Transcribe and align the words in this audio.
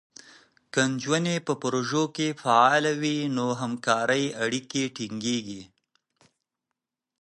که 0.73 0.81
نجونې 0.91 1.35
په 1.47 1.53
پروژو 1.61 2.03
کې 2.15 2.27
فعاله 2.41 2.91
وي، 3.01 3.17
نو 3.37 3.45
همکارۍ 3.61 4.25
اړیکې 4.43 4.83
ټینګېږي. 4.95 5.63